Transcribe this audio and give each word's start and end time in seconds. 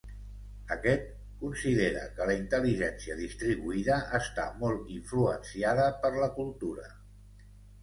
Aquest, 0.75 1.03
considera 1.41 2.01
que 2.15 2.27
la 2.29 2.37
intel·ligència 2.37 3.19
distribuïda 3.21 3.99
està 4.21 4.49
molt 4.65 4.91
influenciada 4.97 5.89
per 6.07 6.15
la 6.19 6.33
cultura. 6.43 6.91